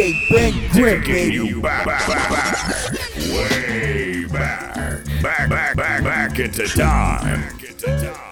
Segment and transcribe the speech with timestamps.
[0.00, 1.34] DJ Ben Grimm, baby.
[1.34, 2.92] You back, back, back,
[3.34, 7.40] way back, back, back, back, back into time.
[7.40, 8.29] Back into time.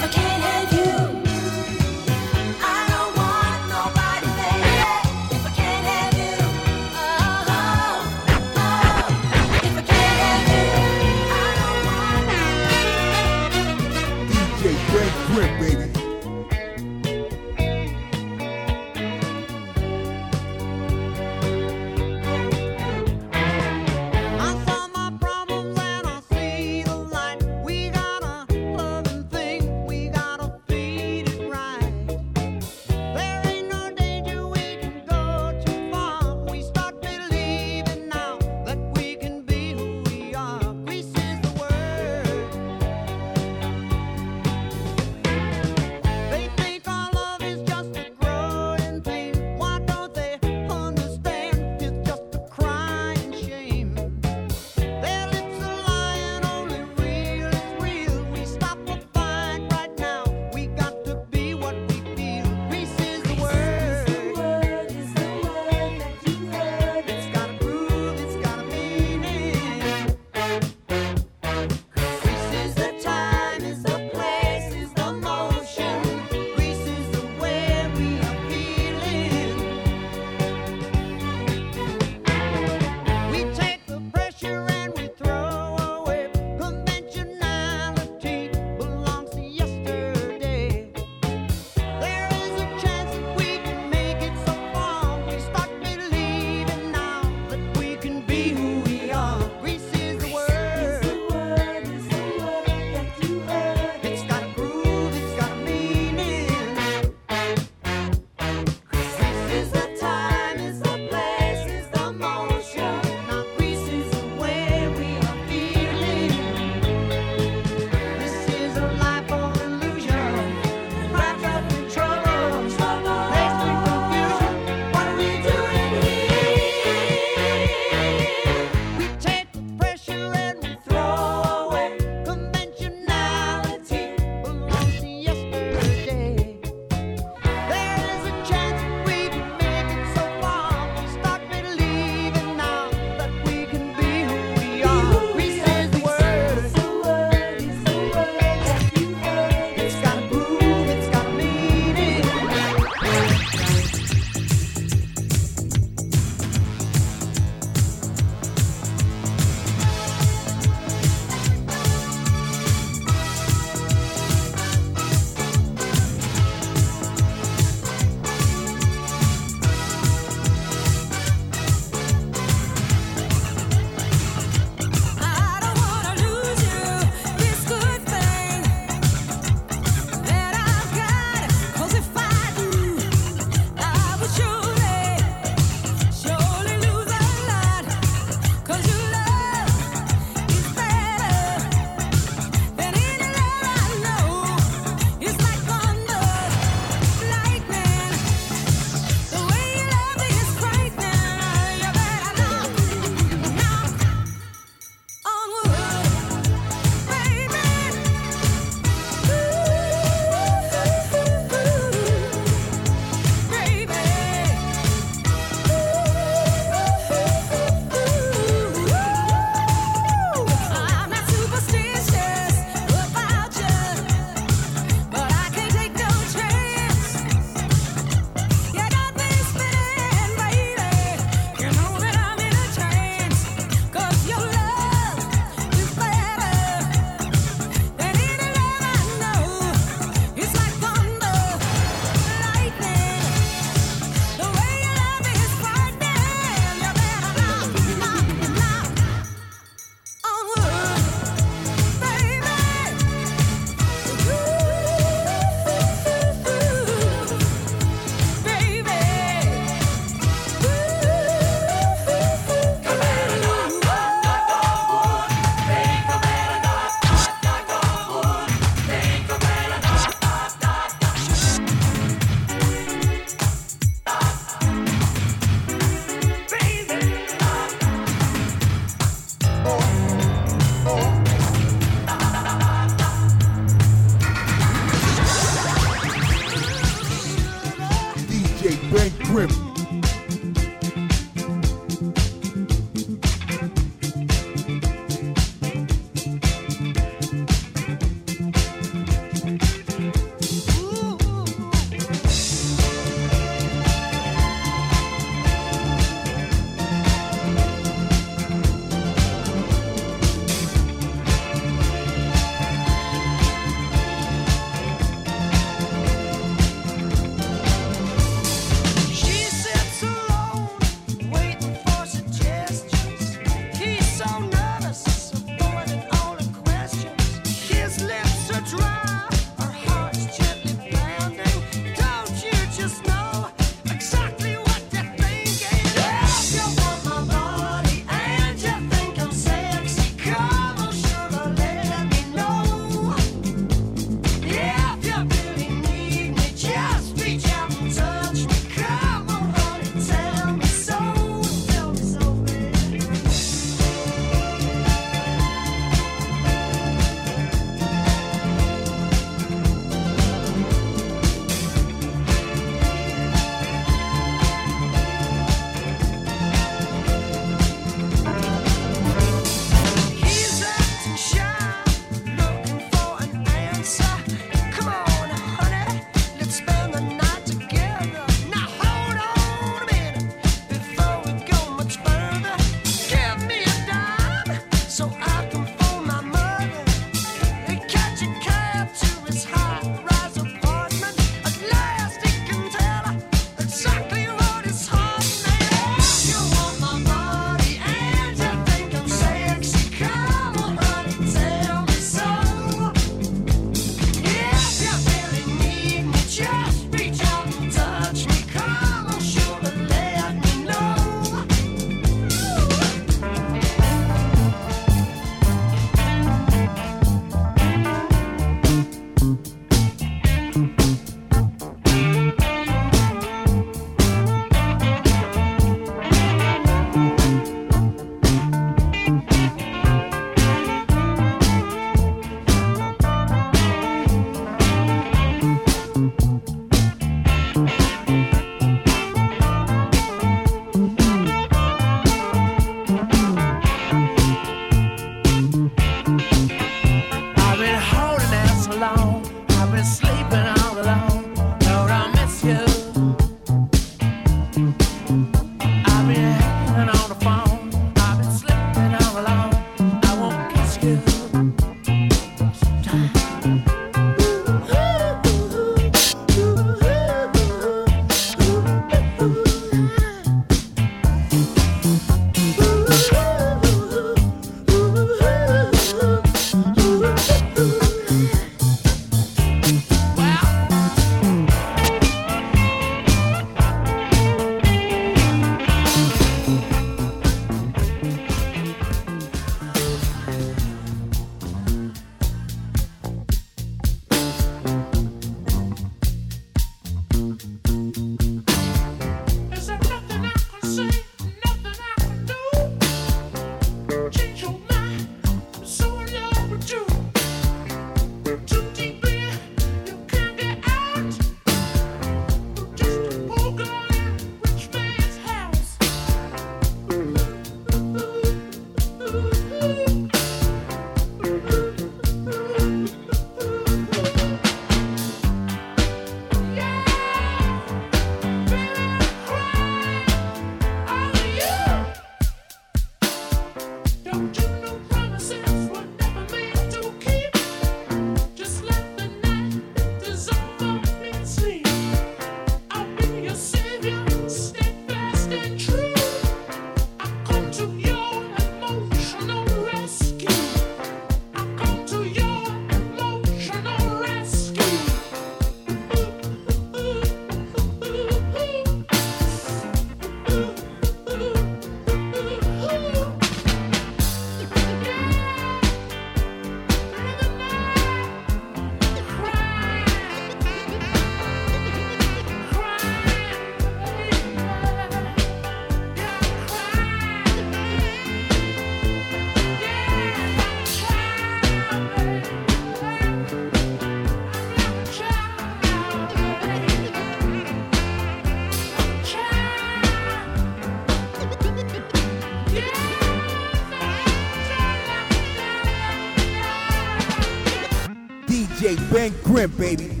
[599.48, 600.00] print, baby.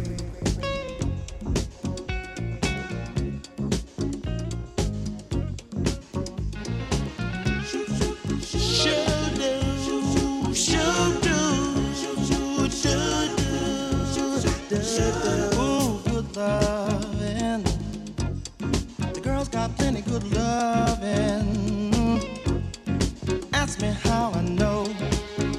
[23.52, 24.86] Ask me how I know,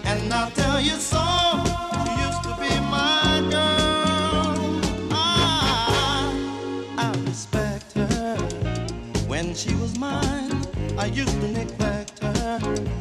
[0.03, 1.70] and I'll tell you so.
[11.01, 12.59] I used to neglect her.
[12.61, 13.00] Uh,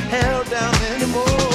[0.11, 1.50] held down anymore.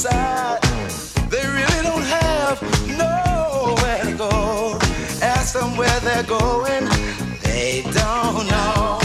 [0.00, 0.62] Aside.
[1.30, 2.56] They really don't have
[2.88, 4.78] nowhere to go.
[5.20, 6.84] Ask them where they're going,
[7.42, 8.98] they don't know.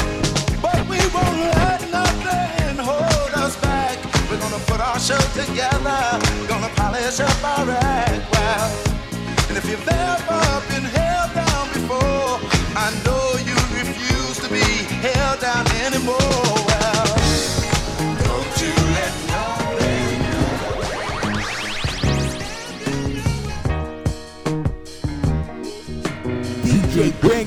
[0.62, 3.98] But we won't let nothing hold us back.
[4.30, 6.02] We're gonna put our show together,
[6.48, 8.70] gonna polish up our act well.
[9.50, 12.40] And if you've ever been held down before,
[12.84, 14.66] I know you refuse to be
[15.04, 16.15] held down anymore.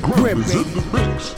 [0.03, 1.38] DJ Ben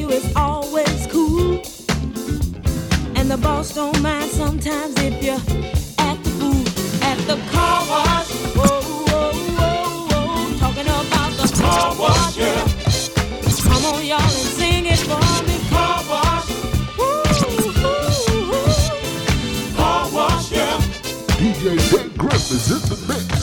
[0.00, 1.62] you is always cool.
[3.16, 5.44] And the boss don't mind sometimes if you're
[5.98, 8.30] at the booth, at the car wash.
[8.56, 8.80] Whoa.
[10.58, 12.68] Talking about the car wash, yeah.
[13.68, 15.56] Come on, y'all, and sing it for me.
[15.70, 16.48] Car wash.
[19.76, 20.80] Car wash, yeah.
[21.40, 23.39] DJ is in the mix.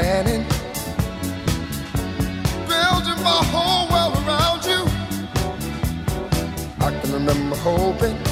[0.00, 0.44] planning.
[2.68, 4.80] Building my whole world around you.
[6.86, 8.29] I can remember hoping.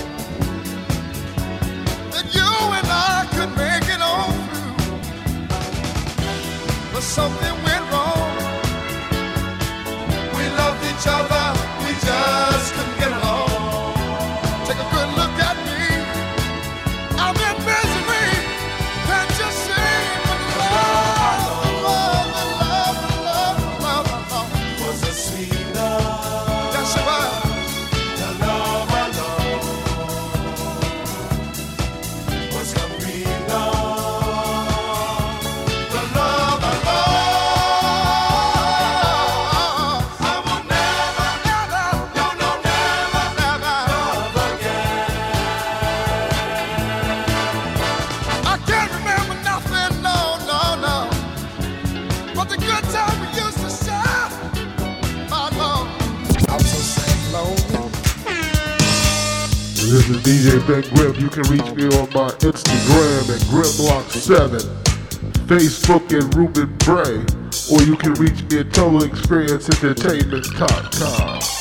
[61.43, 64.61] can reach me on my Instagram at Grimlock7,
[65.47, 67.24] Facebook at Ruben Bray,
[67.70, 71.58] or you can reach me at TotalExperienceEntertainment.com.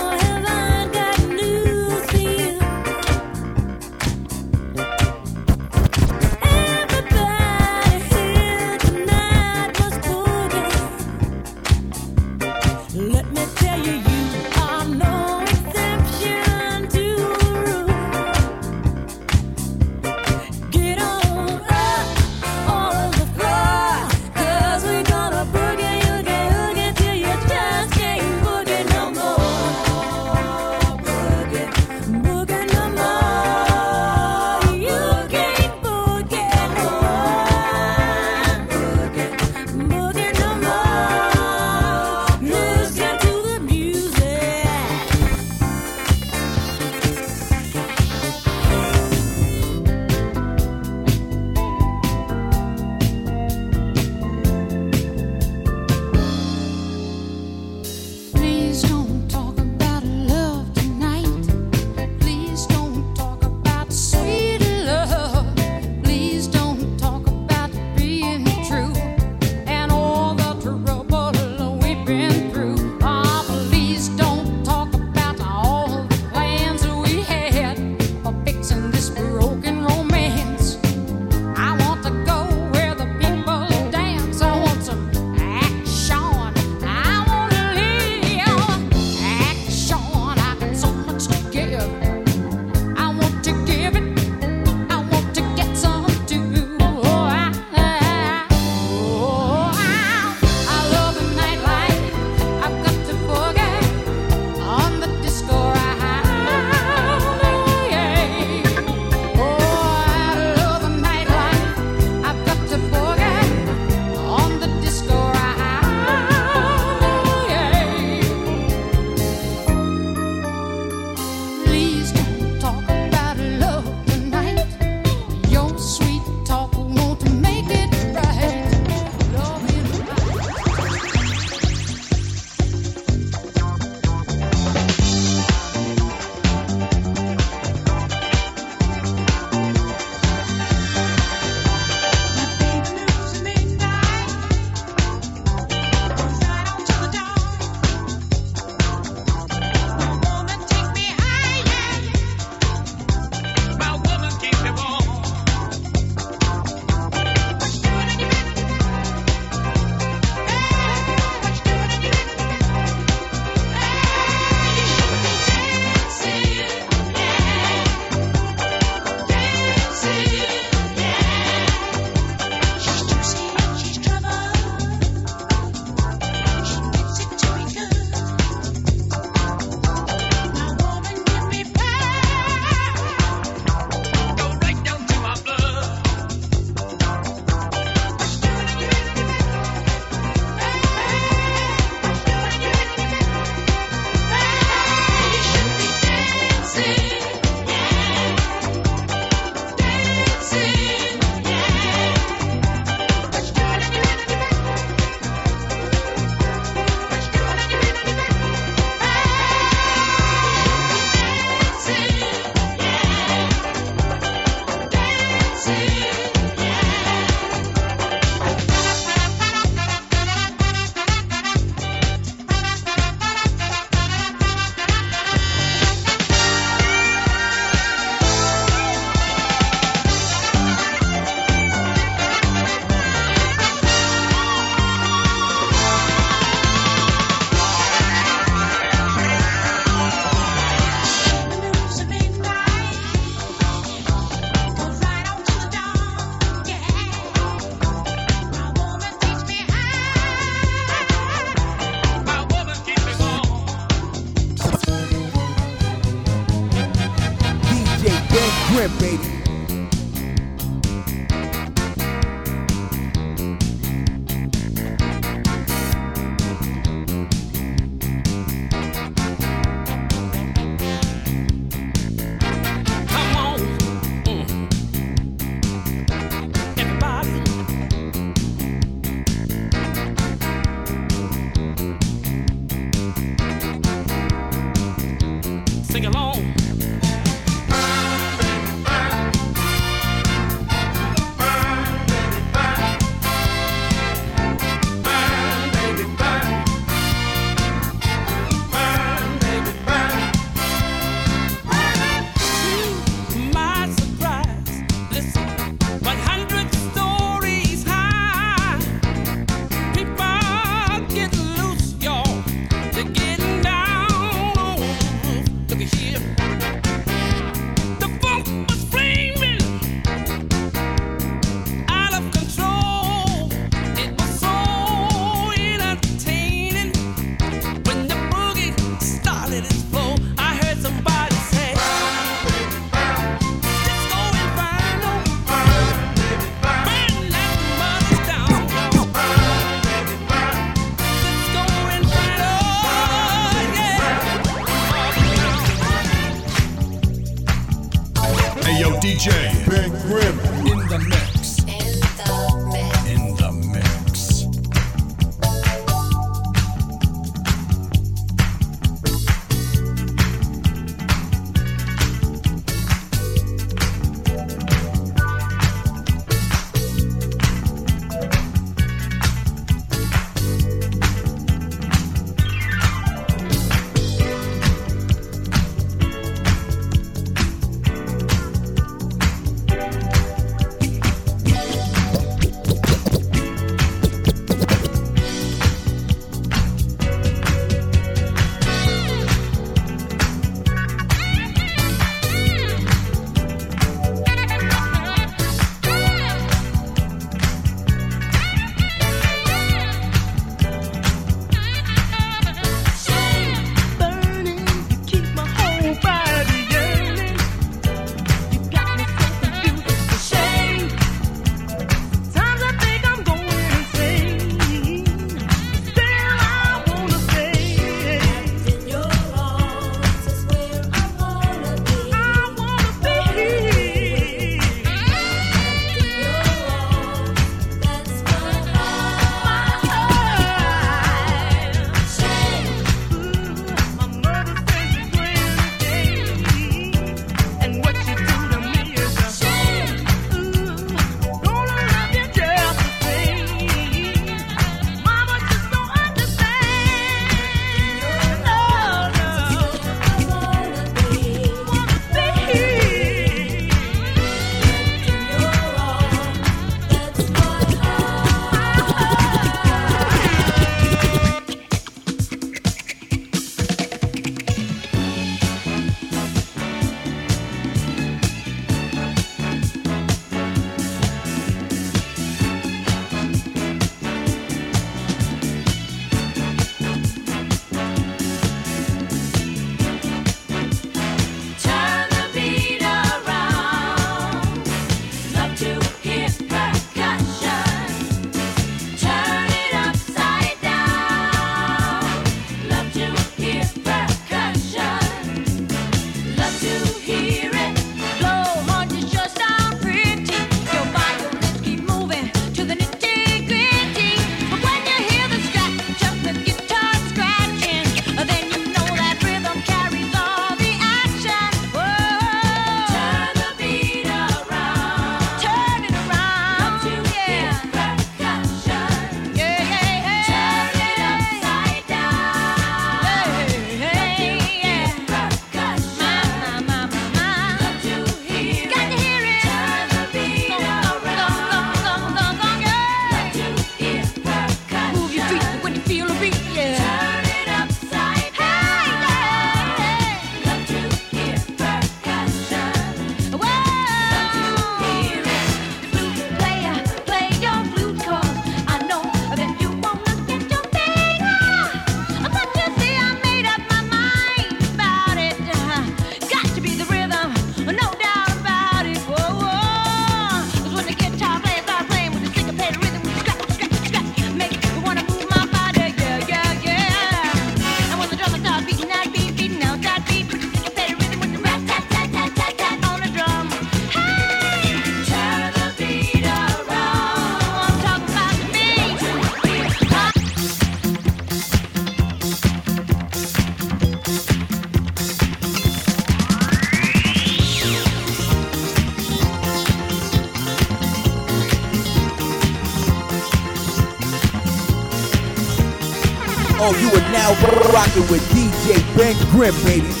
[597.31, 600.00] now rocking with DJ Ben Grimm, baby.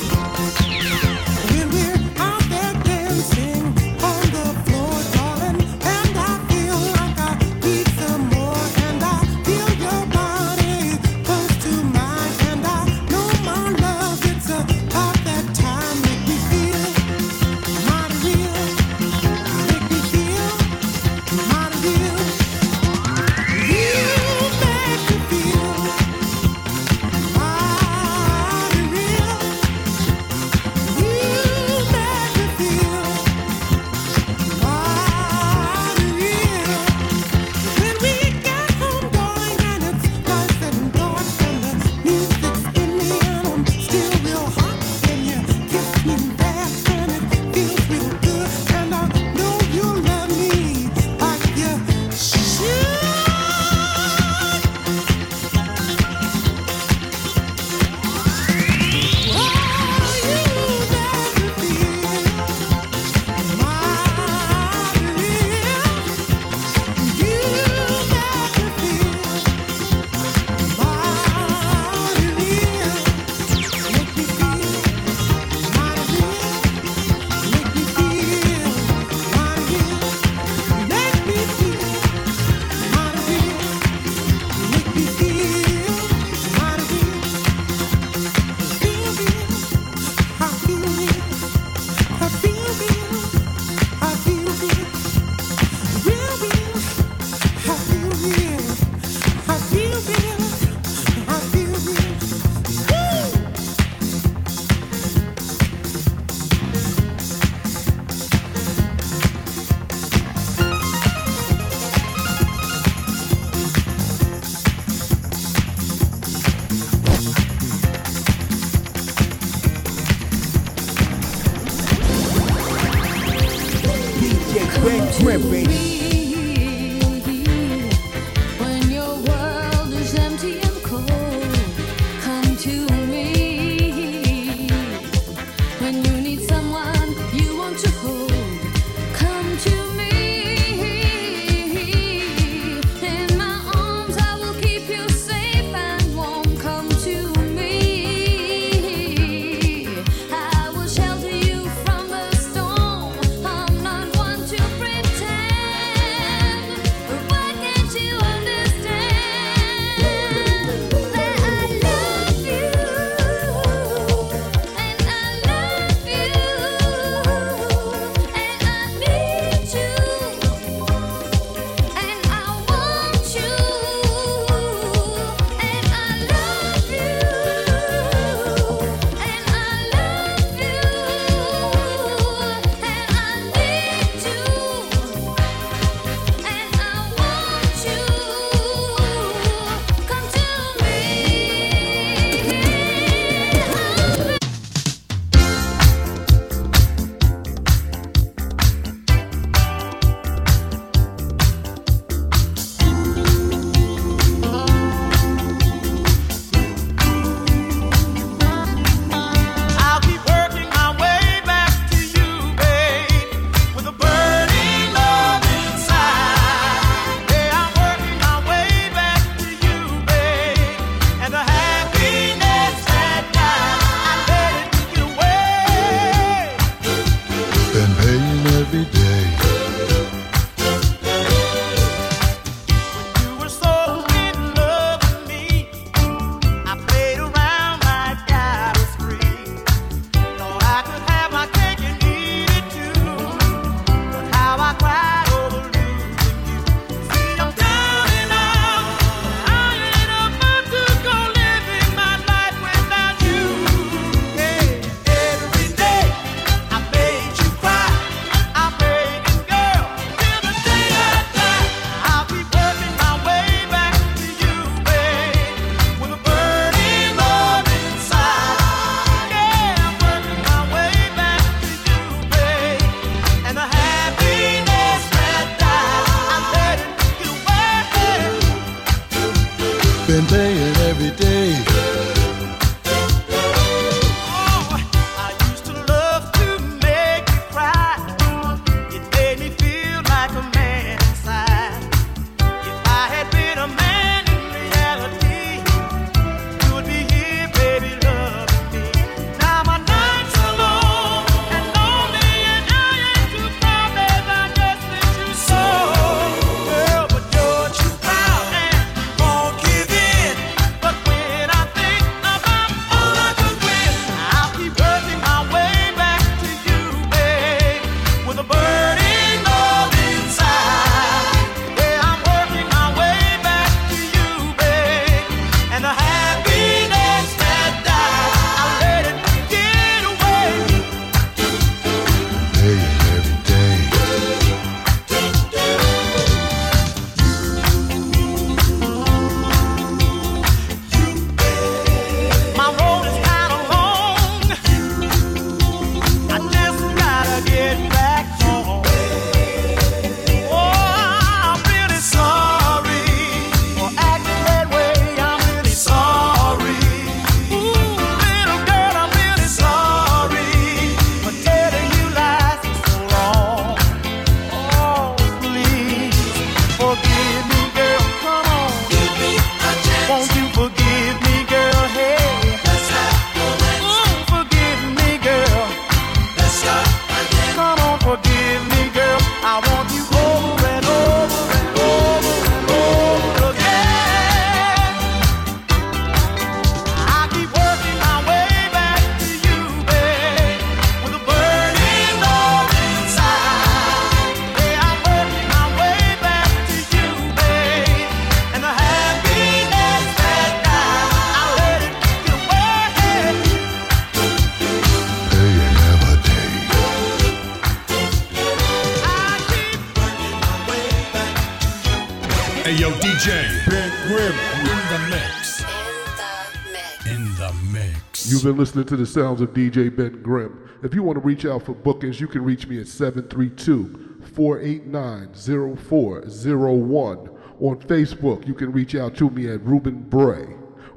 [418.57, 420.69] Listening to the sounds of DJ Ben Grimm.
[420.83, 425.77] If you want to reach out for bookings, you can reach me at 732 489
[425.77, 427.29] 0401.
[427.59, 430.47] On Facebook, you can reach out to me at Ruben Bray.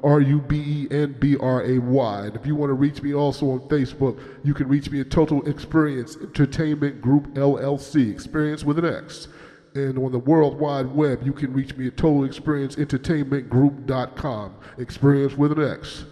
[0.03, 2.25] R U B E N B R A Y.
[2.25, 5.09] And if you want to reach me also on Facebook, you can reach me at
[5.09, 9.27] Total Experience Entertainment Group LLC, Experience with an X.
[9.73, 15.71] And on the World Wide Web, you can reach me at totalexperienceentertainmentgroup.com, Experience with an
[15.71, 16.05] X.